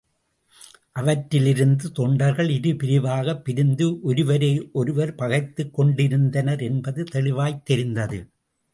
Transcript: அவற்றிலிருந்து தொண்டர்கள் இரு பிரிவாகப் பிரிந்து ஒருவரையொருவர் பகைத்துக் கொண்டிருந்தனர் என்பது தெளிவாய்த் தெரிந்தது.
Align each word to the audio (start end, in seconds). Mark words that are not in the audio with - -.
அவற்றிலிருந்து 0.91 1.91
தொண்டர்கள் 1.91 2.49
இரு 2.49 2.75
பிரிவாகப் 2.75 3.43
பிரிந்து 3.45 3.99
ஒருவரையொருவர் 4.03 5.15
பகைத்துக் 5.15 5.73
கொண்டிருந்தனர் 5.73 6.61
என்பது 6.61 7.03
தெளிவாய்த் 7.03 7.65
தெரிந்தது. 7.65 8.19